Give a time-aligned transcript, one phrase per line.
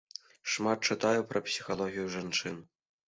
[0.53, 2.59] Шмат чытаю пра псіхалогію жанчын.